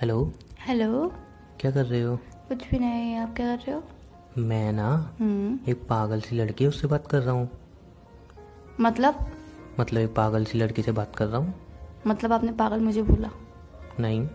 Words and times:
Hello. 0.00 0.32
Hello. 0.60 1.12
क्या 1.60 1.70
कर 1.70 1.84
रहे 1.84 2.02
हो? 2.02 2.16
कुछ 2.16 2.70
भी 2.70 2.78
नहीं 2.78 3.16
आप 3.16 3.36
क्या 3.36 3.56
कर 3.56 3.62
रहे 3.62 3.76
हो? 3.76 3.82
मैं 4.38 4.72
ना 4.72 5.14
हम्म। 5.20 5.70
एक 5.70 5.76
पागल 5.88 6.20
सी 6.20 6.36
लड़की 6.36 6.64
है 6.64 6.68
उससे 6.68 6.86
बात 6.86 7.06
कर 7.06 7.20
रहा 7.20 7.34
हूँ। 7.34 7.50
मतलब? 8.80 9.26
मतलब 9.80 10.00
एक 10.00 10.14
पागल 10.14 10.44
सी 10.44 10.58
लड़की 10.58 10.82
से 10.82 10.92
बात 10.92 11.16
कर 11.16 11.26
रहा 11.26 11.40
हूँ। 11.40 11.54
मतलब 12.06 12.32
आपने 12.32 12.52
पागल 12.52 12.80
मुझे 12.80 13.02
बोला? 13.02 13.30
नहीं। 14.00 14.26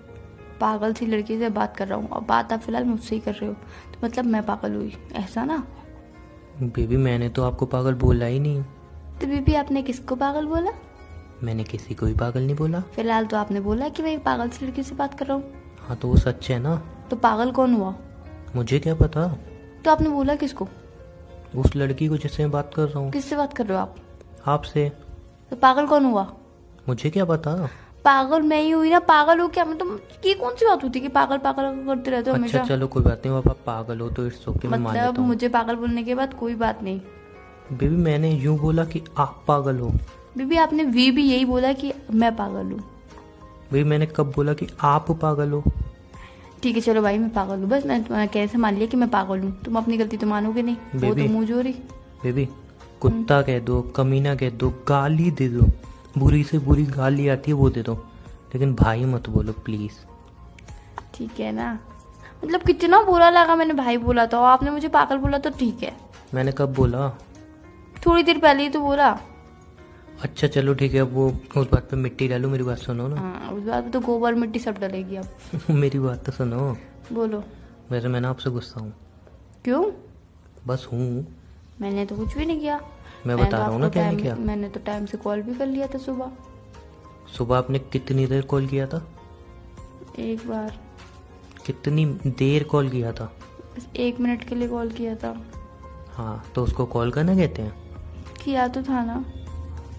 पागल 0.61 0.93
सी 0.93 1.05
लड़की 1.05 1.39
से 1.39 1.49
बात 1.49 1.77
कर 1.77 1.87
रहा 1.87 1.97
हूँ। 1.97 2.09
और 2.09 2.21
बात 2.21 2.53
आप 2.53 2.59
फ़िलहाल 2.59 2.83
मुझसे 2.83 3.15
ही 3.15 3.21
कर 3.21 3.33
रहे 3.33 3.47
हो। 3.47 3.53
तो 3.93 3.99
मतलब 4.03 4.25
मैं 4.25 4.45
पागल 4.45 4.75
हुई 4.75 4.97
ऐसा 5.13 5.45
ना? 5.45 5.67
बेबी 6.61 6.97
मैंने 6.97 7.29
तो 7.29 7.43
आपको 7.43 7.65
पागल 7.65 7.93
बोला 7.93 8.25
ही 8.25 8.39
नहीं। 8.39 8.63
तो 9.21 9.27
बीबी 9.27 9.53
आपने 9.53 9.81
किसको 9.81 10.15
पागल 10.15 10.45
बोला? 10.45 10.71
मैंने 11.43 11.63
किसी 11.63 11.93
को 11.93 12.05
भी 12.05 12.13
पागल 12.13 12.41
नहीं 12.41 12.55
बोला। 12.55 12.79
फ़िलहाल 12.95 13.25
तो 13.25 13.37
आपने 13.37 13.59
बोला 13.59 13.89
कि 13.89 14.03
मैं 14.03 14.11
एक 14.11 14.23
पागल 14.23 14.49
सी 14.49 14.65
लड़की 14.65 14.83
से 14.83 14.95
बात 14.95 15.13
कर 15.19 15.25
रहा 15.25 15.37
हूँ। 15.37 15.43
हाँ 15.87 15.97
तो 15.97 16.07
वो 16.07 16.17
सच 16.17 16.49
है 16.49 16.59
ना? 16.59 16.75
तो 17.09 17.15
पागल 17.15 17.51
कौन 17.51 17.73
हुआ? 17.73 17.93
मुझे 18.55 18.79
क्या 18.79 18.95
पता? 18.95 19.27
तो 19.85 19.91
आपने 19.91 20.09
बोला 20.09 20.35
किसको? 20.35 20.67
उस 21.55 21.75
लड़की 21.75 22.07
को 22.07 22.17
जिससे 22.17 22.43
मैं 22.43 22.51
बात 22.51 22.73
कर 22.73 22.87
रहा 22.87 22.99
हूँ। 22.99 23.11
किससे 23.11 23.35
बात 23.35 23.53
कर 23.53 23.65
रहे 23.65 23.77
हो 23.77 23.83
आप? 23.83 23.95
आपसे। 24.47 24.89
तो 25.49 25.55
पागल 25.55 25.87
कौन 25.87 26.05
हुआ? 26.05 26.27
मुझे 26.87 27.09
क्या 27.09 27.25
पता? 27.25 27.69
पागल 28.05 28.41
मैं 28.41 28.61
ही 28.61 28.69
हुई 28.69 28.89
ना 28.89 28.99
पागल 28.99 29.39
हो 29.39 29.47
क्या? 29.47 29.65
मतलब 29.65 29.99
ये 30.25 30.33
कौन 30.33 30.55
सी 30.55 30.65
बात 30.65 30.83
होती 30.83 30.99
है 30.99 31.03
कि 31.03 31.09
पागल 31.13 31.37
पागल 31.37 31.83
करते 31.87 32.11
रहते 32.11 32.29
हो 32.29 32.37
अच्छा 32.37 32.63
चलो 32.63 32.87
कोई 32.87 33.03
बात 33.03 33.25
नहीं 33.25 33.37
आप 33.37 33.57
पागल 33.65 33.99
हो 33.99 34.09
तो 34.09 34.25
इट्स 34.27 34.47
ओके 34.47 34.67
मैं 34.67 34.77
मान 34.77 34.93
मतलब 34.93 35.05
लेता 35.07 35.21
हूँ। 35.21 35.27
मुझे 35.27 35.49
पागल 35.49 35.75
बोलने 35.75 36.03
के 36.03 36.15
बाद 36.15 36.33
कोई 36.33 36.55
बात 36.55 36.83
नहीं। 36.83 36.99
बेबी 37.73 37.95
मैंने 37.95 38.31
यूँ 38.31 38.57
बोला 38.59 38.85
कि 38.85 39.03
आप 39.17 39.43
पागल 39.47 39.79
हो। 39.79 39.91
बीबी 40.37 40.57
आपने 40.57 40.83
वी 40.83 41.11
भी 41.11 41.23
यही 41.23 41.45
बोला 41.45 41.73
कि 41.73 41.93
मैं 42.11 42.35
पागल 42.35 42.71
हूँ। 42.71 42.79
बेबी 43.71 43.83
मैंने 43.89 44.05
कब 44.05 44.31
बोला 44.35 44.53
कि 44.53 44.67
आप 44.81 45.11
पागल 45.11 45.51
हो? 45.51 45.63
ठीक 46.63 46.75
है 46.75 46.81
चलो 46.81 47.01
भाई 47.01 47.17
मैं 47.17 47.29
पागल 47.29 47.59
हूँ। 47.59 47.69
बस 47.69 47.85
मैं 47.85 48.03
तुम्हारा 48.03 48.25
कैसे 48.25 48.57
मान 48.57 48.75
लिया 48.75 48.87
कि 48.87 48.97
मैं 48.97 49.09
पागल 49.09 49.39
हूँ। 49.39 49.51
तुम 49.63 49.77
अपनी 49.77 49.97
गलती 49.97 50.17
तो 50.17 50.27
मानोगे 50.27 50.61
नहीं। 50.61 50.75
वो। 50.95 51.13
तो 51.15 51.27
मुँह 51.29 51.45
जोरी। 51.45 51.71
बेबी 52.23 52.47
कुत्ता 53.01 53.41
कह 53.41 53.59
दो 53.59 53.81
कमीना 53.95 54.35
कह 54.35 54.49
दो 54.49 54.69
गाली 54.87 55.31
दे 55.31 55.47
दो। 55.49 55.67
बुरी 56.17 56.43
से 56.43 56.59
बुरी 56.59 56.83
गाली 56.85 57.27
आती 57.27 57.51
है 57.51 57.57
वो 57.57 57.69
दे 57.69 57.81
दो। 57.81 57.93
लेकिन 58.53 58.73
भाई 58.75 59.05
मत 59.05 59.29
बोलो 59.29 59.53
प्लीज़ 59.65 59.93
ठीक 61.15 61.39
है 61.39 61.51
ना? 61.51 61.79
मतलब 62.43 62.61
कितना 62.61 63.01
बुरा 63.03 63.29
लगा 63.29 63.55
मैंने 63.55 63.73
भाई 63.73 63.97
बोला 63.97 64.25
था 64.25 64.39
और 64.39 64.45
आपने 64.45 64.71
मुझे 64.71 64.87
पागल 64.87 65.17
बोला 65.17 65.37
तो 65.37 65.49
ठीक 65.49 65.83
है। 65.83 65.93
मैंने 66.33 66.51
कब 66.51 66.73
बोला? 66.73 67.09
थोड़ी 68.05 68.23
देर 68.23 68.37
पहले 68.37 68.63
ही 68.63 68.69
तो 68.69 68.79
बोला। 68.79 69.11
अच्छा 70.21 70.47
चलो 70.47 70.73
ठीक 70.73 70.93
है 70.93 70.99
अब 70.99 71.13
वो 71.13 71.27
उस 71.57 71.67
बात 71.71 71.89
पे 71.91 71.97
मिट्टी 71.97 72.27
डालो 72.27 72.49
मेरी 72.49 72.63
बात 72.63 72.77
सुनो 72.77 73.07
ना। 73.07 73.15
हाँ 73.15 73.51
उस 73.51 73.63
बात 73.63 73.83
पे 73.83 73.89
तो 73.89 73.99
गोबर 73.99 74.35
मिट्टी 74.35 74.59
सब 74.59 74.77
डलेगी 74.79 75.15
अब। 75.15 75.27
मेरी 75.69 75.99
बात 75.99 76.25
तो 76.25 76.31
सुनो। 76.31 76.77
बोलो। 77.13 77.43
वैसे 77.91 78.07
मैं 78.07 78.21
ना 78.21 78.29
आपसे 78.29 78.49
गुस्सा 78.49 78.79
हूँ। 78.81 78.93
क्यों? 79.63 79.91
बस 80.67 80.87
हूँ। 80.93 81.27
मैंने 81.81 82.05
तो 82.05 82.15
कुछ 82.15 82.37
भी 82.37 82.45
नहीं 82.45 82.59
किया। 82.59 82.79
मैं 83.27 83.37
बता 83.37 83.57
रहा 83.57 83.67
हूँ 83.67 83.79
ना 83.81 83.89
क्या 83.89 84.07
नहीं 84.07 84.17
किया। 84.17 84.35
मैंने 84.35 84.69
तो 84.69 84.79
टाइम 84.79 85.05
से 85.05 85.17
कॉल 85.17 85.41
भी 85.41 85.55
कर 85.55 85.65
लिया 85.65 85.87
था 85.87 85.97
सुबह। 85.97 86.31
सुबह 87.37 87.57
आपने 87.57 87.79
कितनी 87.79 88.25
देर 88.27 88.41
कॉल 88.41 88.67
किया 88.67 88.87
था? 88.87 89.07
एक 90.19 90.47
बार। 90.47 90.79
कितनी 91.65 92.05
देर 92.27 92.63
कॉल 92.63 92.89
किया 92.89 93.11
था? 93.11 93.25
बस 93.77 93.87
एक 93.95 94.19
मिनट 94.19 94.43
के 94.43 94.55
लिए 94.55 94.67
कॉल 94.67 94.89
किया 94.89 95.15
था। 95.15 95.45
हाँ 96.11 96.43
तो 96.55 96.63
उसको 96.63 96.85
कॉल 96.85 97.11
करना 97.11 97.35
कहते 97.35 97.61
हैं? 97.61 97.73
किया 98.45 98.67
तो 98.67 98.81
था 98.83 99.03
ना। 99.05 99.25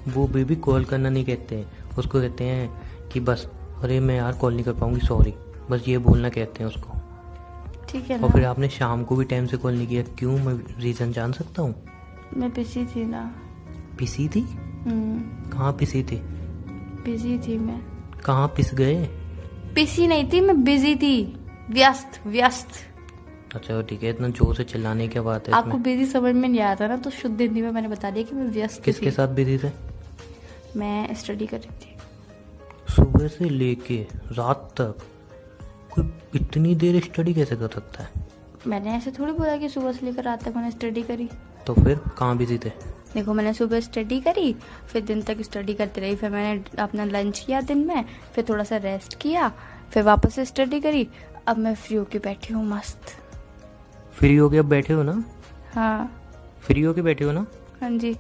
वो 0.08 0.26
बेबी 0.28 0.56
कॉल 0.56 0.84
करना 0.84 1.08
नहीं 1.08 1.24
कहते। 1.24 1.56
हैं 1.56 1.96
उसको 1.98 2.20
कहते 2.20 2.44
हैं 2.44 3.08
कि 3.12 3.20
बस 3.20 3.48
अरे 3.82 4.00
मैं 4.00 4.16
यार 4.16 4.32
कॉल 4.32 4.54
नहीं 4.54 4.64
कर 4.64 4.72
पाऊँगी 4.72 5.06
सॉरी। 5.06 5.34
बस 5.70 5.88
ये 5.88 5.98
बोलना 5.98 6.28
कहते 6.28 6.62
हैं 6.62 6.70
उसको। 6.70 6.98
ठीक 7.88 8.10
है 8.10 8.18
और 8.18 8.30
फिर 8.32 8.44
आपने 8.44 8.68
शाम 8.68 9.04
को 9.04 9.16
भी 9.16 9.24
टाइम 9.24 9.46
से 9.46 9.56
कॉल 9.56 9.74
नहीं 9.74 9.86
किया 9.86 10.02
क्यों? 10.18 10.38
मैं 10.38 10.54
रीज़न 10.80 11.12
जान 11.12 11.32
सकता 11.32 11.62
हूँ। 11.62 11.74
मैं 12.36 12.50
बिज़ी 12.50 12.84
थी 12.86 13.04
ना। 13.04 13.22
पिसी 13.98 14.28
थी? 14.28 14.40
हम्म। 14.40 15.50
कहाँ 15.50 15.72
पिसी 15.72 16.02
थी? 16.02 16.16
बिज़ी 17.04 17.38
थी 17.38 17.58
मैं। 17.58 17.80
कहाँ 18.24 18.48
पिस 18.48 18.74
गए? 18.74 19.04
पिसी 19.74 20.06
नहीं 20.06 20.28
थी 20.32 20.40
मैं 20.40 20.62
बिज़ी 20.64 20.94
थी। 20.96 21.22
व्यस्त 21.70 22.20
व्यस्त। 22.26 22.68
अच्छा 23.54 23.80
ठीक 23.82 24.02
है 24.02 24.10
इतना 24.10 24.28
ज़ोर 24.28 24.54
से 24.54 24.64
चिल्लाने 24.64 25.06
की 25.08 25.20
बात 25.20 25.48
है 25.48 25.54
आपको 25.54 25.78
बिज़ी 25.78 26.06
समझ 26.06 26.34
में 26.34 26.48
नहीं 26.48 26.60
आता 26.60 26.86
ना 26.88 26.96
तो 26.96 27.10
शुद्ध 27.10 27.40
हिंदी 27.40 27.62
में 27.62 27.70
मैंने 27.70 27.88
बता 27.88 28.10
दिया 28.10 28.24
कि 28.24 28.34
मैं 28.34 28.46
व्यस्त 28.50 28.82
किसके 28.84 29.10
साथ 29.10 29.28
बिज़ी 29.28 29.58
थे? 29.58 29.70
मैं 30.76 31.14
स्टडी 31.14 31.46
कर 31.46 31.58
रही 31.58 31.76
थी। 31.80 31.96
सुबह 32.94 33.28
से 33.28 33.48
लेके 33.48 33.96
रात 34.32 34.74
तक 34.80 35.02
कोई 35.94 36.10
इतनी 36.34 36.74
देर 36.74 37.00
स्टडी 37.00 37.34
कैसे 37.34 37.56
कर 37.56 37.68
सकता 37.68 38.02
है? 38.02 38.10
मैंने 38.66 38.90
ऐसे 38.90 39.10
थोड़ी 39.10 39.32
बोला 39.32 39.56
कि 39.56 39.68
सुबह 39.68 39.92
से 39.92 40.06
लेकर 40.06 40.22
रात 40.22 40.44
तक 40.44 40.56
मैंने 40.56 40.70
स्टडी 40.70 41.02
करी। 41.02 41.28
तो 41.66 41.74
फिर 41.74 42.00
कहाँ 42.18 42.36
बिज़ी 42.36 42.58
थे? 42.58 42.72
देखो 43.14 43.34
मैंने 43.34 43.52
सुबह 43.54 43.80
स्टडी 43.80 44.20
करी 44.20 44.52
फिर 44.88 45.02
दिन 45.02 45.22
तक 45.22 45.40
स्टडी 45.40 45.74
करती 45.74 46.00
रही 46.00 46.16
फिर 46.16 46.30
मैंने 46.30 46.64
अपना 46.78 47.04
लंच 47.04 47.38
किया 47.38 47.60
दिन 47.60 47.86
में 47.86 48.04
फिर 48.34 48.44
थोड़ा 48.48 48.64
सा 48.64 48.76
रेस्ट 48.76 49.18
किया 49.20 49.48
फिर 49.90 50.02
वापस 50.02 50.34
से 50.34 50.44
स्टडी 50.44 50.80
करी। 50.80 51.06
अब 51.46 51.58
मैं 51.58 51.74
फ्री 51.74 51.96
होके 51.96 52.18
बैठी 52.18 52.54
हूँ 52.54 52.64
मस्त। 52.66 53.16
फ्री 54.12 54.36
होके 54.36 54.58
अब 54.58 54.64
बैठे 54.64 54.92
हो 54.92 55.02
ना? 55.02 55.24
हाँ। 55.74 56.20
फ्री 56.60 56.82
हो 56.82 56.94
के 56.94 57.02
बैठे 57.02 57.24
हो 57.24 57.32
ना? 57.32 57.46
हाँ 57.80 57.90
जी। 57.90 58.16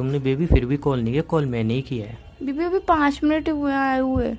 तुमने 0.00 0.18
बेबी 0.18 0.46
फिर 0.46 0.66
भी 0.66 0.76
कॉल 0.76 1.00
नहीं 1.00 1.12
किया? 1.12 1.22
कॉल 1.22 1.46
मैंने 1.46 1.74
ही 1.74 1.82
किया 1.82 2.06
है। 2.06 2.18
बीबी 2.42 2.64
अभी 2.64 2.78
पाँच 2.78 3.20
मिनट 3.24 3.48
हुए 3.48 3.72
आए 3.72 4.00
हुए। 4.00 4.36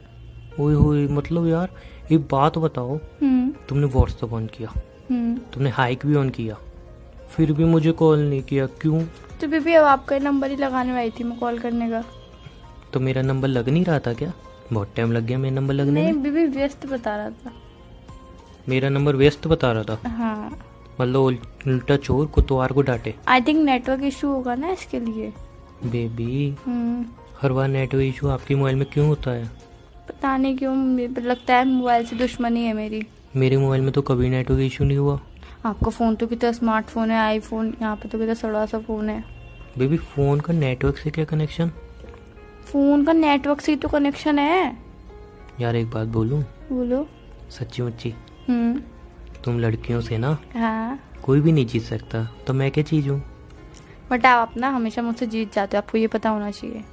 ओए 0.59 0.73
होए 0.73 1.07
मतलब 1.07 1.47
यार 1.47 1.69
एक 2.11 2.19
बात 2.31 2.57
बताओ। 2.57 2.95
हम्म। 2.95 3.53
तुमने 3.69 3.85
व्हाट्सअप 3.85 4.33
ऑन 4.33 4.47
किया। 4.47 4.73
हम्म। 5.11 5.37
तुमने 5.37 5.69
हाइक 5.69 6.05
भी 6.05 6.15
ऑन 6.15 6.29
किया। 6.29 6.57
फिर 7.29 7.53
भी 7.53 7.63
मुझे 7.63 7.91
कॉल 7.91 8.19
नहीं 8.19 8.43
किया। 8.43 8.65
क्यों? 8.65 9.03
तो 9.41 9.47
बीबी 9.47 9.73
अब 9.73 9.85
आपका 9.85 10.19
नंबर 10.19 10.51
ही 10.51 10.55
लगाने 10.57 10.91
आई 10.91 11.09
थी 11.09 11.23
मैं 11.23 11.39
कॉल 11.39 11.59
करने 11.59 11.89
का। 11.89 12.03
तो 12.93 12.99
मेरा 12.99 13.21
नंबर 13.21 13.47
लग 13.47 13.69
नहीं 13.69 13.85
रहा 13.85 13.99
था 13.99 14.13
क्या? 14.13 14.33
बहुत 14.73 14.93
टाइम 14.95 15.11
लग 15.11 15.25
गया 15.25 15.37
मेरा 15.37 15.55
नंबर 15.55 15.73
लगने 15.73 15.91
नहीं 15.91 16.13
में। 16.13 16.23
बीबी 16.23 16.45
व्यस्त 16.45 16.85
बता 16.85 17.17
रहा 17.17 17.29
था। 17.29 17.51
मेरा 18.69 18.89
नंबर 18.89 19.15
व्यस्त 19.15 19.47
बता 19.47 19.71
रहा 19.71 19.83
था? 19.83 20.09
हाँ। 20.09 20.59
मतलब 21.01 21.19
उल्टा 21.19 21.97
चोर 21.97 22.25
कुतवार 22.25 22.71
को 22.71 22.81
डांटे। 22.81 23.15
आई 23.27 23.41
थिंक 23.41 23.65
नेटवर्क 23.65 24.03
इशू 24.03 24.27
होगा 24.27 24.55
ना 24.55 24.69
इसके 24.69 24.99
लिए। 24.99 25.33
बेबी। 25.85 26.55
हम्म। 26.65 27.05
हर 27.41 27.51
बार 27.51 27.67
नेटवर्क 27.67 28.03
इशू 28.03 28.27
आपके 28.27 28.55
मोबाइल 28.55 28.75
में 28.75 28.85
क्यों 28.93 29.07
होता 29.07 29.31
है? 29.31 29.45
पता 30.07 30.37
नहीं 30.37 30.57
क्यों 30.57 30.99
लगता 31.23 31.55
है 31.55 31.65
मोबाइल 31.65 32.05
से 32.05 32.15
दुश्मनी 32.15 32.63
है 32.65 32.73
मेरी। 32.73 33.03
मेरे 33.35 33.57
मोबाइल 33.57 33.81
में 33.81 33.91
तो 33.91 34.01
कभी 34.01 34.29
नेटवर्क 34.29 34.61
इशू 34.61 34.83
नहीं 34.83 34.97
हुआ। 34.97 35.19
आपका 35.65 35.91
फ़ोन 35.91 36.15
तो 36.15 36.27
कितना 36.27 36.51
स्मार्टफ़ोन 36.51 37.11
है 37.11 37.17
आईफोन 37.17 37.73
यहाँ 37.81 37.95
पे 37.95 38.09
तो 38.09 38.17
कितना 38.17 38.33
सड़ा 38.33 38.65
सा 38.65 38.79
फ़ोन 38.79 39.09
है। 39.09 39.23
बेबी 39.77 39.97
फ़ोन 39.97 40.39
का 40.39 40.53
नेटवर्क 40.53 40.97
से 40.97 41.09
क्या 41.09 41.25
कनेक्शन 41.25 41.71
फ़ोन 42.65 43.05
का 43.05 43.13
नेटवर्क 43.13 43.61
से 43.61 43.75
तो 43.75 43.87
कनेक्शन 43.87 44.39
है। 44.39 44.77
यार 45.61 45.75
एक 45.75 45.89
बात 45.89 46.07
बोलूँ? 46.07 46.41
बोलो। 46.71 47.07
सच्ची 47.49 47.81
मुच्ची 47.81 48.13
हम्म। 48.49 48.81
तुम 49.45 49.59
लड़कियों 49.59 50.01
से 50.01 50.17
ना 50.17 50.37
हाँ। 50.55 50.99
कोई 51.23 51.41
भी 51.41 51.51
नहीं 51.51 51.65
जीत 51.65 51.83
सकता 51.83 52.23
तो 52.47 52.53
मैं 52.53 52.71
क्या 52.71 52.83
चीज़ 52.83 53.09
हूँ? 53.09 53.21
बट 54.11 54.25
आप 54.25 54.57
ना 54.57 54.69
हमेशा 54.69 55.01
मुझसे 55.01 55.27
जीत 55.27 55.53
जाते 55.53 55.77
हो 55.77 55.81
आपको 55.81 55.97
ये 55.97 56.07
पता 56.07 56.29
होना 56.29 56.51
चाहिए। 56.51 56.83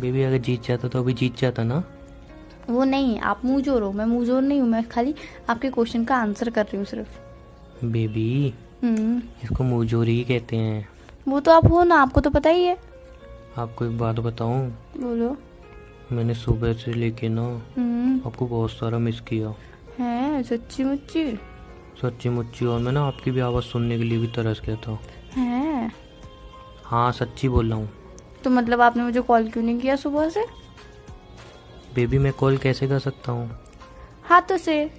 बेबी 0.00 0.22
अगर 0.22 0.38
जीत 0.38 0.62
जाता 0.62 0.88
तो 0.88 0.98
अभी 0.98 1.12
जीत 1.12 1.36
जाता 1.36 1.62
ना? 1.64 1.82
वो 2.70 2.84
नहीं 2.84 3.18
आप 3.20 3.44
मुँह 3.44 3.60
ज़ोर 3.62 3.82
हो 3.82 3.92
मैं 3.92 4.04
मुँह 4.04 4.24
ज़ोर 4.26 4.42
नहीं 4.42 4.60
हूँ 4.60 4.68
मैं 4.68 4.82
खाली 4.88 5.14
आपके 5.50 5.70
क्वेश्चन 5.70 6.04
का 6.04 6.16
आंसर 6.16 6.50
कर 6.50 6.64
रही 6.64 6.76
हूँ 6.76 6.84
सिर्फ़। 6.84 7.84
बेबी? 7.84 8.54
हम्म। 8.82 9.22
इसको 9.44 9.64
मुंहजोरी 9.64 10.16
ही 10.16 10.24
कहते 10.24 10.56
हैं। 10.56 10.88
वो 11.28 11.40
तो 11.40 11.52
आप 11.52 11.66
हो 11.70 11.82
ना 11.84 11.96
आपको 11.96 12.20
तो 12.20 12.30
पता 12.30 12.50
ही 12.50 12.64
है। 12.64 12.76
आपको 13.58 13.84
एक 13.84 13.98
बात 13.98 14.18
बताऊँ? 14.20 14.68
बोलो। 14.96 15.36
मैंने 16.12 16.34
सुबह 16.34 16.72
से 16.72 16.92
लेके 16.92 17.28
ना 17.28 17.42
हम्म। 17.76 18.20
आपको 18.26 18.46
बहुत 18.46 18.70
सारा 18.70 18.98
मिस 18.98 19.20
किया। 19.20 19.54
है 19.98 20.42
सच्ची 20.42 20.84
मुच्ची? 20.84 21.24
सच्ची 22.02 22.28
मुच्ची 22.28 22.66
और 22.66 22.80
मैं 22.80 22.92
ना 22.92 23.02
आपकी 23.02 23.30
भी 23.30 23.40
आवाज़ 23.40 23.64
सुनने 23.64 23.98
के 23.98 24.04
लिए 24.04 24.18
भी 24.18 24.26
तरस 24.26 24.60
गया 24.66 24.76
था। 24.76 24.98
है। 25.36 26.05
हाँ 26.86 27.12
सच्ची 27.12 27.48
बोल 27.48 27.68
रहा 27.68 27.78
हूँ। 27.78 27.88
तो 28.44 28.50
मतलब 28.50 28.80
आपने 28.80 29.02
मुझे 29.02 29.20
कॉल 29.20 29.48
क्यों 29.48 29.64
नहीं 29.64 29.78
किया 29.78 29.96
सुबह 29.96 30.28
से? 30.28 30.44
बेबी 31.94 32.18
मैं 32.18 32.32
कॉल 32.32 32.56
कैसे 32.56 32.88
कर 32.88 32.98
सकता 32.98 33.32
हूँ? 33.32 33.50
हाथों 34.24 34.56
से। 34.56 34.90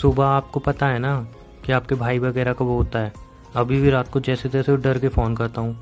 सुबह 0.00 0.24
आपको 0.24 0.60
पता 0.60 0.86
है 0.86 0.98
ना 0.98 1.26
कि 1.66 1.72
आपके 1.72 1.94
भाई 1.94 2.18
वगैरह 2.18 2.52
का 2.52 2.64
वो 2.64 2.76
होता 2.76 2.98
है। 2.98 3.12
अभी 3.56 3.80
भी 3.80 3.90
रात 3.90 4.08
को 4.08 4.20
जैसे 4.20 4.48
तैसे 4.48 4.76
डर 4.76 4.98
के 4.98 5.08
फ़ोन 5.08 5.34
करता 5.36 5.60
हूँ। 5.60 5.76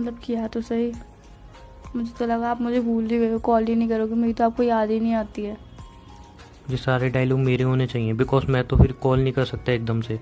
मतलब 0.00 0.18
किया 0.18 0.46
तो 0.48 0.60
सही 0.60 0.92
मुझे 1.96 2.12
तो 2.18 2.26
लगा 2.26 2.50
आप 2.50 2.60
मुझे 2.60 2.80
भूल 2.80 3.06
ही 3.06 3.18
गए 3.18 3.32
हो 3.32 3.38
कॉल 3.38 3.64
ही 3.64 3.74
नहीं 3.74 3.88
करोगे। 3.88 4.14
मेरी 4.14 4.32
तो 4.32 4.44
आपको 4.44 4.62
याद 4.62 4.90
ही 4.90 5.00
नहीं 5.00 5.14
आती 5.14 5.44
है। 5.44 5.56
ये 6.70 6.76
सारे 6.76 7.08
डायलॉग 7.08 7.38
मेरे 7.38 7.64
होने 7.64 7.86
चाहिए। 7.86 8.12
बिकॉज़ 8.12 8.46
मैं 8.46 8.64
तो 8.64 8.76
फिर 8.76 8.92
कॉल 8.92 9.20
नहीं 9.20 9.32
कर 9.32 9.44
सकता 9.44 9.72
एकदम 9.72 10.00
से। 10.00 10.20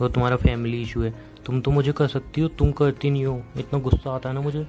वो 0.00 0.08
तुम्हारा 0.08 0.36
फैमिली 0.36 0.82
इशू 0.82 1.02
है। 1.02 1.14
तुम 1.46 1.60
तो 1.60 1.70
मुझे 1.70 1.92
कर 1.92 2.08
सकती 2.08 2.40
हो 2.40 2.48
तुम 2.48 2.72
करती 2.72 3.10
नहीं 3.10 3.24
हो। 3.26 3.42
इतना 3.56 3.78
गुस्सा 3.80 4.10
आता 4.10 4.28
है 4.28 4.34
ना 4.34 4.40
मुझे। 4.40 4.66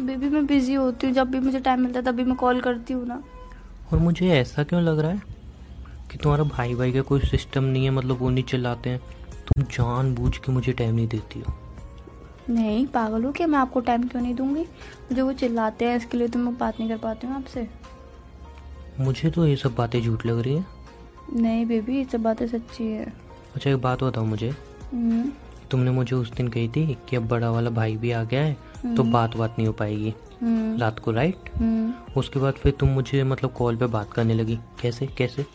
बेबी 0.00 0.28
मैं 0.28 0.46
बिज़ी 0.46 0.74
होती 0.74 1.06
हूँ। 1.06 1.14
जब 1.14 1.30
भी 1.30 1.40
मुझे 1.40 1.60
टाइम 1.60 1.80
मिलता 1.80 2.00
है 2.00 2.06
तभी 2.06 2.24
मैं 2.24 2.36
कॉल 2.36 2.60
करती 2.60 2.94
हूँ 2.94 3.06
ना। 3.06 3.22
और 3.92 3.98
मुझे 3.98 4.28
ऐसा 4.28 4.62
क्यों 4.64 4.82
लग 4.82 4.98
रहा 4.98 5.10
है 5.10 5.22
कि 6.10 6.18
तुम्हारा 6.18 6.44
भाई 6.44 6.74
भाई 6.74 6.92
का 6.92 7.00
कोई 7.00 7.20
सिस्टम 7.20 7.64
नहीं 7.64 7.84
है? 7.84 7.90
मतलब 7.90 8.18
वो 8.18 8.30
नहीं 8.30 8.44
चिल्लाते 8.44 8.90
हैं। 8.90 9.00
तुम 9.46 9.64
जानबूझ 9.64 10.36
के 10.36 10.52
मुझे 10.52 10.72
टाइम 10.72 10.94
नहीं 10.94 11.08
देती 11.08 11.40
हो। 11.40 11.54
नहीं 12.50 12.86
पागल 12.86 13.24
हो 13.24 13.32
क्या? 13.32 13.46
मैं 13.46 13.58
आपको 13.58 13.80
टाइम 13.80 14.08
क्यों 14.08 14.22
नहीं 14.22 14.34
दूँगी? 14.34 14.62
मुझे 15.10 15.22
वो 15.22 15.32
चिल्लाते 15.32 15.84
हैं 15.84 15.96
इसके 15.96 16.18
लिए 16.18 16.28
तो 16.28 16.38
मैं 16.38 16.56
बात 16.58 16.80
नहीं 16.80 16.88
कर 16.88 16.96
पाती 16.96 17.26
हूँ 17.26 17.36
आपसे। 17.36 17.68
मुझे 19.00 19.30
तो 19.30 19.46
ये 19.46 19.56
सब 19.56 19.74
बातें 19.74 20.00
झूठ 20.02 20.26
लग 20.26 20.38
रही 20.38 20.54
है। 20.56 20.64
नहीं 21.34 21.66
बेबी 21.66 21.96
ये 21.96 22.04
सब 22.04 22.22
बातें 22.22 22.46
सच्ची 22.46 22.84
है। 22.84 23.12
अच्छा 23.54 23.70
एक 23.70 23.76
बात 23.76 24.02
बताओ 24.04 24.24
मुझे। 24.24 24.54
तुमने 25.70 25.90
मुझे 25.90 26.16
उस 26.16 26.32
दिन 26.32 26.48
कही 26.48 26.68
थी 26.68 26.98
कि 27.08 27.16
अब 27.16 27.28
बड़ा 27.28 27.50
वाला 27.50 27.70
भाई 27.70 27.96
भी 27.96 28.10
आ 28.10 28.22
गया 28.24 28.42
है 28.42 28.56
तो 28.96 29.02
हम्म। 29.02 29.12
बात 29.12 29.36
बात 29.36 29.54
नहीं 29.58 29.66
हो 29.66 29.72
पाएगी। 29.72 30.14
हम्म, 30.42 30.78
रात 30.78 30.98
को 30.98 31.12
राइट 31.12 31.50
हम्म। 31.56 31.92
उसके 32.16 32.40
बाद 32.40 32.54
फिर 32.54 32.72
तुम 32.72 32.88
मुझे 32.88 33.22
मतलब 33.24 33.52
कॉल 33.52 33.76
पे 33.76 33.86
बात 33.86 34.12
करने 34.12 34.34
लगी। 34.34 34.58
कैसे? 34.82 35.06
कैसे? 35.06 35.46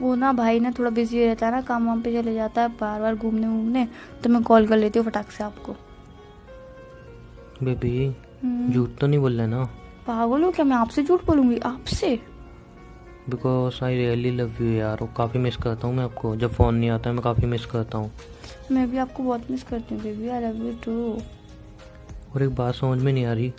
वो 0.00 0.14
ना 0.14 0.32
भाई 0.32 0.60
ना 0.60 0.70
थोड़ा 0.70 0.90
बिज़ी 0.90 1.24
रहता 1.24 1.46
है 1.46 1.52
ना 1.52 1.60
काम 1.60 1.86
वाम 1.86 2.00
पे 2.02 2.12
चले 2.12 2.34
जाता 2.34 2.62
है 2.62 2.68
बार 2.68 3.00
बार 3.00 3.16
घूमने 3.16 3.46
घूमने 3.46 3.88
तो 4.24 4.30
मैं 4.30 4.42
कॉल 4.42 4.66
कर 4.66 4.76
लेती 4.76 4.98
हूँ 4.98 5.06
फटाक 5.06 5.30
से 5.30 5.44
आपको। 5.44 5.76
बेबी 7.62 8.06
हम्म, 8.42 8.72
झूठ 8.72 8.90
तो 9.00 9.06
नहीं 9.06 9.18
बोल 9.18 9.38
रहे 9.38 9.46
ना? 9.46 9.64
पागल 10.06 10.42
हो 10.42 10.50
क्या? 10.50 10.64
मैं 10.64 10.76
आपसे 10.76 11.02
झूठ 11.02 11.26
बोलूँगी? 11.26 11.58
आपसे? 11.58 12.18
Because 13.28 13.84
I 13.84 13.96
really 13.96 14.30
love 14.30 14.62
you 14.62 14.70
यार। 14.70 14.98
और 14.98 15.12
काफ़ी 15.16 15.38
मिस 15.40 15.56
करता 15.56 15.86
हूँ 15.86 15.94
मैं 15.96 16.04
आपको। 16.04 16.34
जब 16.36 16.52
फ़ोन 16.52 16.74
नहीं 16.74 16.90
आता 16.90 17.10
है 17.10 17.14
मैं 17.16 17.22
काफ़ी 17.24 17.46
मिस 17.46 17.66
करता 17.66 17.98
हूँ। 17.98 18.10
मैं 18.72 18.90
भी 18.90 18.98
आपको 18.98 19.22
बहुत 19.22 19.50
मिस 19.50 19.62
करती 19.62 19.94
हूँ 19.94 20.02
baby 20.02 20.28
I 20.28 20.40
love 20.40 20.64
you 20.66 20.72
too 20.84 21.22
और 22.34 22.42
एक 22.42 22.54
बात 22.54 22.74
समझ 22.74 22.98
में 22.98 23.12
नहीं 23.12 23.24
आ 23.26 23.32
रही। 23.32 23.52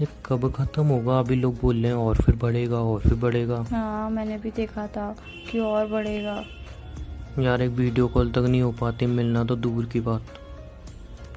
ये 0.00 0.06
कब 0.26 0.50
ख़त्म 0.52 0.84
होगा? 0.86 1.18
अभी 1.18 1.34
लोग 1.34 1.58
बोल 1.60 1.76
रहे 1.76 1.86
हैं 1.86 1.98
और 1.98 2.16
फिर 2.16 2.36
बढ़ेगा 2.36 2.78
और 2.78 3.00
फिर 3.00 3.14
बढ़ेगा। 3.14 3.64
हाँ 3.70 4.10
मैंने 4.10 4.36
भी 4.38 4.50
देखा 4.50 4.86
था 4.86 5.14
कि 5.50 5.58
और 5.58 5.86
बढ़ेगा। 5.86 6.42
यार 7.38 7.62
एक 7.62 7.70
वीडियो 7.70 8.08
कॉल 8.08 8.30
तक 8.32 8.46
नहीं 8.48 8.62
हो 8.62 8.70
पाती 8.72 9.06
मिलना 9.06 9.44
तो 9.44 9.56
दूर 9.56 9.86
की 9.86 10.00
बात। 10.00 10.38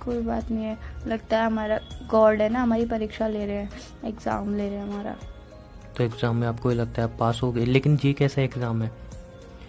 कोई 0.03 0.21
बात 0.21 0.51
नहीं 0.51 0.65
है। 0.65 0.77
लगता 1.07 1.37
है 1.37 1.45
हमारा 1.45 1.79
गॉड 2.11 2.41
है 2.41 2.49
ना 2.49 2.61
हमारी 2.61 2.85
परीक्षा 2.85 3.27
ले 3.27 3.45
रहे 3.45 3.55
हैं 3.55 3.69
एग्ज़ाम 4.05 4.55
ले 4.57 4.67
रहे 4.69 4.77
हैं 4.77 4.83
हमारा। 4.83 5.15
तो 5.99 6.03
एग्ज़ाम 6.03 6.35
में 6.35 6.47
आपको 6.47 6.71
ये 6.71 6.75
लगता 6.77 7.01
है 7.01 7.07
पास 7.17 7.39
हो 7.43 7.51
गए 7.51 7.65
लेकिन 7.65 7.99
ये 8.03 8.11
कैसा 8.13 8.41
एग्ज़ाम 8.41 8.81
है? 8.83 8.91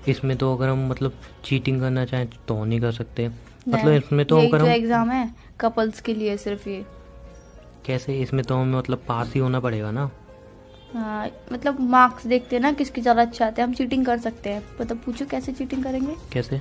इसमें 0.09 0.37
तो 0.37 0.55
अगर 0.57 0.69
हम 0.69 0.87
मतलब 0.89 1.13
चीटिंग 1.45 1.81
करना 1.81 2.05
चाहें 2.05 2.27
तो 2.49 2.65
नहीं 2.65 2.81
कर 2.81 2.93
सकते। 2.93 3.29
मतलब 3.69 3.93
इसमें 3.95 4.25
तो 4.27 4.39
अगर 4.39 4.61
हम 4.61 4.69
एग्ज़ाम 4.69 5.11
है 5.11 5.29
कपल्स 5.61 6.01
के 6.01 6.15
लिए 6.15 6.37
सिर्फ़ 6.37 6.69
ये। 6.69 6.85
कैसे? 7.87 8.19
इसमें 8.21 8.43
तो 8.45 8.57
हमें 8.57 8.79
मतलब 8.79 9.03
पास 9.09 9.33
ही 9.35 9.41
होना 9.41 9.61
पड़ेगा 9.61 9.91
ना। 9.91 10.11
हाँ 10.95 11.29
मतलब 11.53 11.81
मार्क्स 11.91 12.27
देखते 12.27 12.57
हैं 12.57 12.63
ना 12.63 12.73
किसकी 12.73 13.01
ज़्यादा 13.01 13.23
अच्छा 13.23 13.47
आते 13.47 13.63
हैं 13.63 13.67
हम 13.69 13.75
चीटिंग 13.75 14.07
कर 14.07 14.19
सकते 14.19 14.51
हैं। 14.51 14.63
मतलब 14.81 15.03
पूछो 15.05 15.27
कैसे 15.27 15.53
चीटिंग 15.53 15.85
करेंगे? 15.85 16.17
कैसे? 16.33 16.61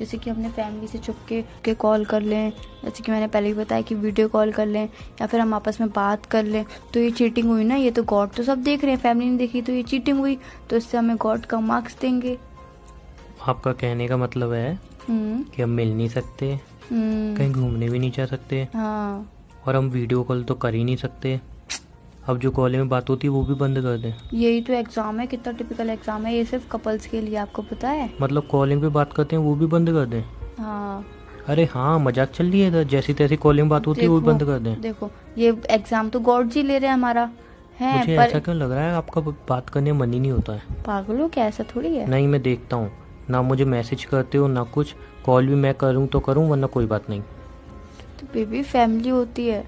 जैसे 0.00 0.18
कि 0.18 0.30
अपने 0.30 0.48
फैमिली 0.48 0.86
से 0.86 0.98
छुप 0.98 1.16
के, 1.28 1.40
के 1.64 1.74
कॉल 1.74 2.04
कर 2.04 2.20
लें 2.22 2.50
जैसे 2.84 3.02
कि 3.04 3.12
मैंने 3.12 3.26
पहले 3.26 3.48
ही 3.48 3.54
बताया 3.54 3.82
कि 3.82 3.94
वीडियो 3.94 4.28
कॉल 4.28 4.52
कर 4.52 4.66
लें 4.66 4.84
या 5.20 5.26
फिर 5.26 5.40
हम 5.40 5.54
आपस 5.54 5.80
में 5.80 5.88
बात 5.90 6.26
कर 6.26 6.44
लें 6.44 6.64
तो 6.94 7.00
ये 7.00 7.10
चीटिंग 7.10 7.48
हुई 7.48 7.64
ना 7.64 7.74
ये 7.76 7.90
तो 7.90 8.02
गॉड 8.04 8.30
तो 8.36 8.42
सब 8.42 8.62
देख 8.62 8.84
रहे 8.84 8.94
हैं 8.94 9.00
फैमिली 9.00 9.30
ने 9.30 9.36
देखी 9.38 9.62
तो 9.62 9.72
ये 9.72 9.82
चीटिंग 9.82 10.18
हुई 10.18 10.38
तो 10.70 10.76
इससे 10.76 10.98
हमें 10.98 11.16
गॉड 11.16 11.46
का 11.46 11.60
मार्क्स 11.60 11.98
देंगे। 12.00 12.38
आपका 13.48 13.72
कहने 13.72 14.08
का 14.08 14.16
मतलब 14.16 14.52
है 14.52 14.72
हम्म। 15.08 15.42
कि 15.54 15.62
हम 15.62 15.70
मिल 15.70 15.96
नहीं 15.96 16.08
सकते 16.08 16.52
हम्म, 16.90 17.36
कहीं 17.36 17.52
घूमने 17.52 17.88
भी 17.88 17.98
नहीं 17.98 18.10
जा 18.12 18.26
सकते 18.26 18.66
हाँ। 18.74 19.30
और 19.66 19.76
हम 19.76 19.88
वीडियो 19.90 20.22
कॉल 20.22 20.42
तो 20.44 20.54
कर 20.54 20.74
ही 20.74 20.84
नहीं 20.84 20.96
सकते। 20.96 21.40
अब 22.30 22.38
जो 22.38 22.50
कॉल 22.50 22.76
में 22.76 22.88
बात 22.88 23.10
होती 23.10 23.26
है 23.26 23.32
वो 23.32 23.42
भी 23.42 23.54
बंद 23.56 23.80
कर 23.82 23.96
दें। 23.98 24.12
यही 24.34 24.60
तो 24.60 24.72
एग्ज़ाम 24.72 25.20
है 25.20 25.26
कितना 25.26 25.52
टिपिकल 25.52 25.90
एग्ज़ाम 25.90 26.26
है 26.26 26.34
ये 26.34 26.44
सिर्फ़ 26.44 26.68
कपल्स 26.70 27.06
के 27.06 27.20
लिए 27.20 27.36
आपको 27.38 27.62
पता 27.64 27.88
है? 27.90 28.10
मतलब 28.20 28.46
कॉलिंग 28.46 28.80
पे 28.82 28.88
बात 28.90 29.12
करते 29.12 29.36
हैं 29.36 29.42
वो 29.42 29.54
भी 29.54 29.66
बंद 29.68 29.90
कर 29.90 30.06
दें। 30.06 30.22
हाँ। 30.58 31.04
अरे 31.48 31.64
हाँ 31.64 31.98
मज़ाक 31.98 32.30
चल 32.30 32.50
रही 32.50 32.60
है 32.60 32.84
जैसी 32.86 33.14
तैसी 33.14 33.36
कॉलिंग 33.38 33.70
बात 33.70 33.86
होती 33.86 34.00
है 34.00 34.08
वो 34.08 34.20
भी 34.20 34.26
बंद 34.26 34.44
कर 34.44 34.58
दें। 34.58 34.80
देखो 34.80 35.10
ये 35.38 35.56
एग्ज़ाम 35.70 36.08
तो 36.08 36.20
गॉड 36.20 36.48
जी 36.48 36.62
ले 36.62 36.78
रहे 36.78 36.88
हैं 36.88 36.94
हमारा। 36.94 37.30
है 37.80 37.98
मुझे 37.98 38.16
पर 38.16 38.22
ऐसा 38.22 38.38
क्यों 38.38 38.56
लग 38.56 38.72
रहा 38.72 38.84
है 38.84 38.94
आपका 38.94 39.20
बात 39.48 39.70
करने 39.70 39.92
मन 39.92 40.12
ही 40.12 40.20
नहीं 40.20 40.32
होता 40.32 40.52
है? 40.52 40.62
पागल 40.86 41.20
हो 41.20 41.28
क्या? 41.28 41.46
ऐसा 41.46 41.64
थोड़ी 41.74 41.94
है? 41.96 42.08
नहीं 42.10 42.28
मैं 42.28 42.42
देखता 42.42 42.76
हूँ। 42.76 42.90
ना 43.30 43.42
मुझे 43.42 43.64
मैसेज 43.66 44.04
करते 44.04 44.38
हो 44.38 44.48
ना 44.48 44.62
कुछ। 44.74 44.94
कॉल 45.24 45.46
भी 45.46 45.54
मैं 45.56 45.74
करूँ 45.74 46.06
तो 46.06 46.20
करूँ 46.20 46.48
वरना 46.50 46.66
कोई 46.68 46.86
बात 46.86 47.10
नहीं। 47.10 47.20
तो 48.20 48.26
बेबी 48.34 48.62
फैमिली 48.62 49.08
होती 49.08 49.46
है। 49.46 49.64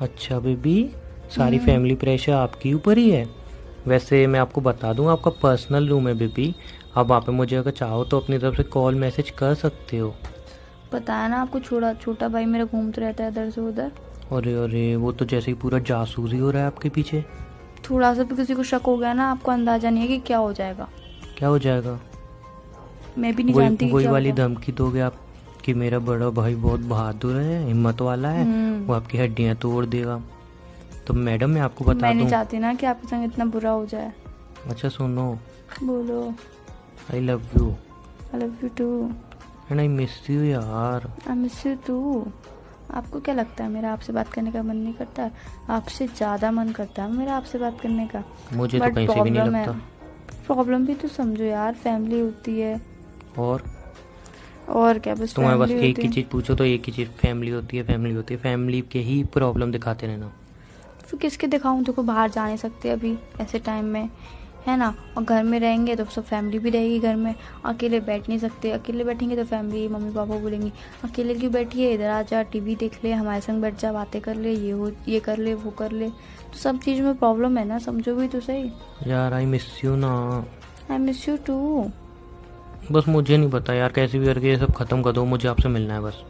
अच्छा 0.00 0.38
बेबी 0.38 0.82
सारी। 1.30 1.58
फैमिली 1.58 1.94
प्रेशर 1.94 2.32
आपके 2.32 2.72
ऊपर 2.74 2.98
ही 2.98 3.10
है। 3.10 3.28
वैसे 3.86 4.26
मैं 4.26 4.40
आपको 4.40 4.60
बता 4.60 4.92
दूँ 4.92 5.10
आपका 5.10 5.30
पर्सनल 5.42 5.88
रूम 5.88 6.08
है 6.08 6.14
बेबी 6.14 6.54
आप 6.96 7.06
वहाँ 7.06 7.20
पे 7.20 7.32
मुझे 7.32 7.56
अगर 7.56 7.70
चाहो 7.70 8.04
तो 8.04 8.20
अपनी 8.20 8.38
तरफ़ 8.38 8.56
से 8.56 8.62
कॉल 8.62 8.94
मैसेज 8.94 9.30
कर 9.30 9.54
सकते 9.54 9.98
हो। 9.98 10.14
पता 10.92 11.14
है 11.14 11.28
ना 11.30 11.40
आपको 11.40 11.60
छोटा 11.60 11.92
छोटा 11.94 12.28
भाई 12.28 12.44
मेरा 12.44 12.64
घूमता 12.64 13.02
रहता 13.02 13.24
है 13.24 13.30
इधर 13.30 13.50
से 13.50 13.60
उधर। 13.60 13.92
अरे 14.32 14.54
अरे 14.54 14.96
वो 14.96 15.12
तो 15.12 15.24
जैसे 15.24 15.50
ही 15.50 15.54
पूरा 15.58 15.78
जासूस 15.78 16.32
ही 16.32 16.38
हो 16.38 16.50
रहा 16.50 16.62
है 16.62 16.66
आपके 16.66 16.88
पीछे। 16.88 17.24
थोड़ा 17.90 18.12
सा 18.14 18.22
भी 18.22 18.36
किसी 18.36 18.54
को 18.54 18.62
शक 18.62 18.82
हो 18.86 18.96
गया 18.96 19.12
ना 19.12 19.30
आपको 19.30 19.52
अंदाज़ा 19.52 19.90
नहीं 19.90 20.02
है 20.02 20.08
कि 20.08 20.18
क्या 20.18 20.38
हो 20.38 20.52
जाएगा। 20.52 20.88
क्या 21.38 21.48
हो 21.48 21.58
जाएगा? 21.58 21.98
मैं 23.18 23.34
भी 23.36 23.42
नहीं 23.42 23.54
जानती 23.54 23.90
वही 23.92 24.06
वाली 24.06 24.32
धमकी 24.32 24.72
दोगे 24.72 25.00
आप 25.00 25.16
कि 25.64 25.74
मेरा 25.74 25.98
बड़ा 25.98 26.28
भाई 26.30 26.54
बहुत 26.56 26.80
बहादुर 26.80 27.36
है 27.36 27.64
हिम्मत 27.66 28.00
वाला 28.00 28.28
है 28.28 28.44
हम्म। 28.44 28.84
वो 28.86 28.94
आपकी 28.94 29.18
हड्डियाँ 29.18 29.54
तोड़ 29.56 29.84
देगा। 29.86 30.20
तो 31.10 31.14
मैडम 31.14 31.50
मैं 31.50 31.60
आपको 31.60 31.84
बता 31.84 32.06
मैं 32.06 32.14
नहीं 32.14 32.28
चाहती 32.28 32.58
ना 32.58 32.72
कि 32.74 32.86
आपके 32.86 33.08
संग 33.08 33.24
इतना 33.24 33.44
बुरा 33.44 33.70
हो 33.70 33.86
जाए। 33.86 34.12
अच्छा 34.70 34.88
सुनो। 34.88 35.24
बोलो। 35.82 36.34
I 37.12 37.20
love 37.20 37.42
you 37.56 37.70
I 38.34 38.40
love 38.40 38.62
you 38.62 38.68
too 38.78 38.86
and 39.70 39.80
I 39.80 39.88
miss 39.88 40.30
you 40.30 40.42
यार। 40.42 41.10
आई 41.30 41.36
मिस 41.36 41.66
यू 41.66 41.74
टू 41.86 42.26
आपको 42.90 43.20
क्या 43.20 43.34
लगता 43.34 43.64
है 43.64 43.70
मेरा 43.70 43.92
आपसे 43.92 44.12
बात 44.12 44.32
करने 44.32 44.52
का 44.52 44.62
मन 44.62 44.76
नहीं 44.76 44.94
करता? 44.94 45.22
है 45.22 45.32
आपसे 45.70 46.06
ज़्यादा 46.06 46.50
मन 46.50 46.70
करता 46.72 47.02
है 47.02 47.12
मेरा 47.12 47.36
आपसे 47.36 47.58
बात 47.58 47.80
करने 47.80 48.06
का। 48.06 48.22
मुझे 48.52 48.78
तो 48.78 48.94
कहीं 48.94 49.08
से 49.08 49.20
भी 49.20 49.30
नहीं 49.30 49.42
लगता। 49.42 49.72
प्रॉब्लम 50.46 50.86
भी 50.86 50.94
तो 50.94 51.08
समझो 51.08 51.44
यार 51.44 51.74
फैमिली 51.74 52.20
होती 52.20 52.58
है। 52.60 52.80
और? 53.38 53.62
और 54.68 54.98
क्या 54.98 55.14
बस 55.14 55.34
तुम्हें 55.34 55.58
बस 55.58 55.70
एक 55.70 55.98
ही 55.98 56.08
चीज़ 56.08 56.26
पूछो 56.26 56.54
तो 56.54 56.64
एक 56.64 56.82
ही 56.86 56.92
चीज़ 56.92 57.08
फैमिली 57.08 57.50
होती 57.50 57.76
है 57.76 57.82
फैमिली 57.82 58.14
होती 58.14 58.34
है। 58.34 58.40
फैमिली 58.40 58.80
के 58.92 58.98
ही 59.00 59.22
प्रॉब्लम 59.24 59.72
दिखाते 59.72 60.06
रहना। 60.06 60.32
फिर 61.10 61.20
किसके 61.20 61.46
दिखाऊँ 61.46 61.82
देखो 61.84 62.02
बाहर 62.02 62.30
जा 62.30 62.46
नहीं 62.46 62.56
सकते 62.56 62.90
अभी 62.90 63.16
ऐसे 63.40 63.58
टाइम 63.58 63.84
में 63.84 64.08
है 64.66 64.76
ना? 64.76 64.94
और 65.16 65.24
घर 65.24 65.42
में 65.42 65.58
रहेंगे 65.60 65.94
तो 65.96 66.04
सब 66.04 66.24
फैमिली 66.24 66.58
भी 66.58 66.70
रहेगी 66.70 66.98
घर 66.98 67.16
में। 67.16 67.34
अकेले 67.64 68.00
बैठ 68.00 68.28
नहीं 68.28 68.38
सकते। 68.38 68.70
अकेले 68.70 69.04
बैठेंगे 69.04 69.36
तो 69.36 69.44
फैमिली 69.44 69.86
मम्मी 69.88 70.10
पापा 70.10 70.38
बोलेंगी 70.38 70.72
अकेले 71.04 71.34
क्यों 71.34 71.52
बैठिए 71.52 71.92
इधर 71.94 72.08
आ 72.08 72.20
जा 72.22 72.42
टीवी 72.42 72.76
देख 72.76 72.98
ले 73.04 73.12
हमारे 73.12 73.40
संग 73.40 73.62
बैठ 73.62 73.78
जा 73.80 73.92
बातें 73.92 74.20
कर 74.22 74.34
ले 74.34 74.52
ये 74.52 74.70
हो 74.70 74.90
ये 75.08 75.20
कर 75.20 75.38
ले 75.38 75.54
वो 75.54 75.70
कर 75.70 75.92
ले। 75.92 76.08
तो 76.08 76.58
सब 76.58 76.78
चीज़ 76.78 77.02
में 77.02 77.14
प्रॉब्लम 77.14 77.58
है 77.58 77.64
ना? 77.64 77.78
समझो 77.78 78.14
भी 78.14 78.28
तो 78.28 78.40
सही। 78.40 78.70
यार 79.06 79.34
आई 79.34 79.46
मिस 79.46 79.84
यू 79.84 79.96
ना। 79.96 80.12
आई 80.90 80.98
मिस 80.98 81.28
यू 81.28 81.36
टू 81.36 81.90
बस 82.92 83.08
मुझे 83.08 83.36
नहीं 83.36 83.50
पता 83.50 83.74
यार 83.74 83.92
कैसे 83.92 84.18
भी 84.18 84.26
करके 84.26 84.48
ये 84.48 84.56
सब 84.58 84.72
खत्म 84.72 85.02
कर 85.02 85.12
दो 85.12 85.24
मुझे 85.24 85.48
आपसे 85.48 85.68
मिलना 85.68 85.94
है 85.94 86.00
बस। 86.00 86.22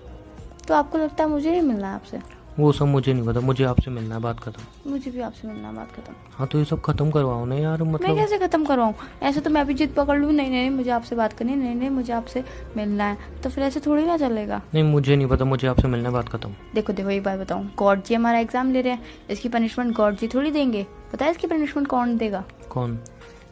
तो 0.68 0.74
आपको 0.74 0.98
लगता 0.98 1.24
है 1.24 1.30
मुझे 1.30 1.54
ही 1.54 1.60
मिलना 1.60 1.88
है 1.88 1.94
आपसे? 1.94 2.39
वो 2.60 2.70
सब 2.72 2.86
मुझे 2.86 3.12
नहीं 3.12 3.26
पता। 3.26 3.40
मुझे 3.40 3.64
आपसे 3.64 3.90
मिलना 3.90 4.14
है 4.14 4.20
बात 4.20 4.40
खत्म। 4.40 4.90
मुझे 4.90 5.10
भी 5.10 5.20
आपसे 5.20 5.48
मिलना 5.48 5.68
है 5.68 5.74
बात 5.74 5.92
खत्म। 5.92 6.14
हाँ 6.34 6.46
तो 6.48 6.58
ये 6.58 6.64
सब 6.64 6.80
खत्म 6.80 7.10
करवाओ 7.10 7.44
ना 7.44 7.54
यार 7.54 7.82
मतलब 7.82 8.08
मैं 8.08 8.16
कैसे 8.16 8.38
खत्म 8.38 8.64
करवाऊँ? 8.64 8.94
ऐसे 9.22 9.40
तो 9.40 9.50
मैं 9.50 9.66
भी 9.66 9.74
जिद 9.74 9.94
पकड़ 9.96 10.18
लूँ 10.18 10.32
नहीं 10.32 10.50
नहीं 10.50 10.70
मुझे 10.70 10.90
आपसे 10.90 11.16
बात 11.16 11.32
करनी 11.32 11.54
नहीं 11.54 11.74
नहीं 11.74 11.90
मुझे 11.90 12.12
आपसे 12.12 12.44
मिलना 12.76 13.04
है। 13.04 13.40
तो 13.42 13.50
फिर 13.50 13.64
ऐसे 13.64 13.80
थोड़ी 13.80 14.04
ना 14.06 14.16
चलेगा। 14.16 14.60
नहीं 14.74 14.84
मुझे 14.84 15.16
नहीं 15.16 15.26
पता 15.26 15.44
मुझे 15.44 15.68
आपसे 15.68 15.88
मिलना 15.88 16.08
है 16.08 16.14
बात 16.14 16.28
खत्म। 16.28 16.54
देखो 16.74 16.92
देखो 16.92 17.10
एक 17.10 17.22
बात 17.24 17.38
बताऊँ। 17.40 17.70
गॉड 17.78 18.02
जी 18.04 18.14
हमारा 18.14 18.38
एग्ज़ाम 18.38 18.72
ले 18.72 18.80
रहे 18.80 18.92
हैं। 18.92 19.02
इसकी 19.30 19.48
पनिशमेंट 19.48 19.94
गॉड 19.96 20.16
जी 20.16 20.28
थोड़ी 20.28 20.50
देंगे। 20.50 20.86
पता 21.12 21.24
है 21.24 21.30
इसकी 21.30 21.46
पनिशमेंट 21.46 21.88
कौन 21.88 22.16
देगा? 22.16 22.44
कौन? 22.70 22.98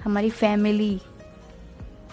हमारी 0.04 0.30
फैमिली 0.30 1.00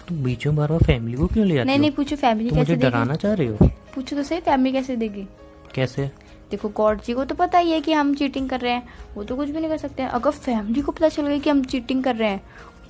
तुम 0.07 0.23
बीच 0.23 0.45
में 0.47 0.55
बार 0.55 0.69
बार 0.69 0.83
फैमिली 0.83 1.17
को 1.17 1.27
क्यों 1.27 1.45
ले 1.45 1.57
आती 1.57 1.65
नहीं 1.65 1.77
हो? 1.77 1.81
नहीं 1.81 1.91
पूछो 1.91 2.15
फैमिली 2.15 2.49
मुझे 2.49 2.75
कैसे 2.75 2.75
डराना 2.81 3.15
चाह 3.15 3.33
रही 3.33 3.47
हो? 3.47 3.69
पूछो 3.95 4.15
तो 4.15 4.23
सही 4.23 4.39
फैमिली 4.39 4.71
कैसे 4.71 4.95
देगी? 4.95 5.27
कैसे? 5.75 6.09
देखो 6.51 6.69
गॉड 6.69 7.01
जी 7.01 7.13
को 7.13 7.25
तो 7.25 7.35
पता 7.35 7.57
ही 7.57 7.71
है 7.71 7.81
कि 7.81 7.93
हम 7.93 8.13
चीटिंग 8.15 8.49
कर 8.49 8.59
रहे 8.59 8.71
हैं। 8.71 8.87
वो 9.15 9.23
तो 9.23 9.35
कुछ 9.35 9.49
भी 9.49 9.59
नहीं 9.59 9.69
कर 9.69 9.77
सकते। 9.77 10.03
हैं 10.03 10.09
अगर 10.09 10.31
फैमिली 10.31 10.81
को 10.81 10.91
पता 10.91 11.09
चल 11.09 11.27
गया 11.27 11.37
कि 11.37 11.49
हम 11.49 11.63
चीटिंग 11.63 12.03
कर 12.03 12.15
रहे 12.15 12.29
हैं 12.29 12.41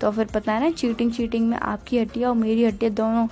तो 0.01 0.11
फिर 0.11 0.25
पता 0.25 0.53
है 0.53 0.59
ना 0.59 0.69
चीटिंग 0.71 1.11
चीटिंग 1.11 1.49
में 1.49 1.57
आपकी 1.57 1.97
हड्डियाँ 1.99 2.29
और 2.29 2.35
मेरी 2.35 2.65
हड्डियाँ 2.65 2.93
दोनों 2.93 3.27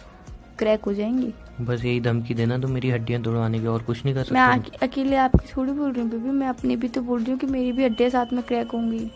क्रैक 0.60 0.86
हो 0.86 0.94
जाएँगी। 0.94 1.34
बस 1.62 1.86
यही 1.86 2.02
धमकी 2.02 2.34
देना 2.34 2.58
तो 2.58 2.68
मेरी 2.68 2.90
हड्डियाँ 2.90 3.22
तोड़वाने 3.22 3.60
की 3.60 3.68
और 3.68 3.82
कुछ 3.82 4.06
नहीं 4.06 4.16
कर 4.16 4.20
मैं 4.20 4.26
सकते। 4.26 4.40
आके- 4.40 4.84
अकेले 4.84 5.16
आपकी 5.16 5.48
थोड़ी 5.58 5.72
बोल 5.72 5.92
रही 5.92 6.02
हूँ 6.02 6.10
बेबी। 6.12 6.30
मैं 6.30 6.48
अपनी 6.48 6.76
भी 6.76 6.88
तो 6.88 7.02
बोल 7.02 7.22
रही 7.22 7.32
हूँ 7.32 7.40
कि 7.40 7.48
मेरी 7.48 7.72
भी 7.72 7.84
हड्डियाँ 7.84 8.10
साथ 8.10 8.34
में 8.34 8.44
क्रैक 8.44 8.72
होंगी। 8.72 9.12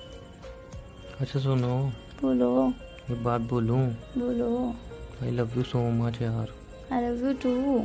अच्छा 1.21 1.39
सुनो। 1.39 1.91
बोलो। 2.21 2.73
बात 3.11 3.41
बोलूँ? 3.41 3.87
बोलो। 4.17 4.75
I 5.23 5.31
love 5.31 5.49
you 5.57 5.63
so 5.63 5.89
much 5.91 6.21
यार। 6.21 6.47
आई 6.93 7.01
लव 7.01 7.27
यू 7.27 7.33
टू 7.33 7.79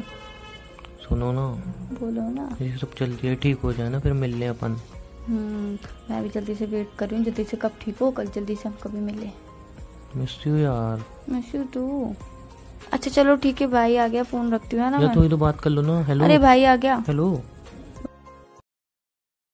सुनो 1.03 1.31
ना। 1.33 1.47
बोलो 2.01 2.29
ना। 2.31 2.49
ये 2.63 2.77
सब 2.79 2.95
जल्दी 2.99 3.29
है 3.29 3.35
ठीक 3.43 3.59
हो 3.65 3.73
जाए 3.73 3.89
ना 3.91 3.99
फिर 4.01 4.13
मिलने 4.13 4.39
लें 4.39 4.49
अपन। 4.49 4.77
हम्म 5.27 5.79
मैं 6.11 6.23
भी 6.23 6.29
जल्दी 6.29 6.55
से 6.55 6.67
वेट 6.67 6.91
कर 6.99 7.09
रही 7.09 7.17
हूँ 7.17 7.25
जल्दी 7.27 7.45
से 7.45 7.57
कब 7.57 7.73
ठीक 7.81 7.99
हो 8.03 8.11
कल 8.11 8.27
जल्दी 8.35 8.55
से 8.57 8.69
हम 8.69 8.75
कभी 8.83 9.01
मिले। 9.01 9.31
मिस 10.17 10.37
यू 10.47 10.57
यार। 10.57 11.05
मिस 11.29 11.55
यू 11.55 11.63
टू 11.75 12.15
अच्छा 12.93 13.11
चलो 13.11 13.37
ठीक 13.43 13.61
है 13.61 13.67
भाई 13.67 13.97
आ 13.97 14.07
गया 14.09 14.23
फ़ोन 14.31 14.53
रखती 14.55 14.77
हूँ 14.77 14.91
ना 14.91 14.99
या 15.03 15.13
ही 15.17 15.29
तो 15.29 15.37
बात 15.37 15.61
कर 15.61 15.71
लो 15.71 15.83
ना। 15.83 16.01
हेलो 16.05 16.25
अरे 16.25 16.39
भाई 16.39 16.65
आ 16.65 16.75
गया। 16.77 17.03
हेलो 17.09 17.29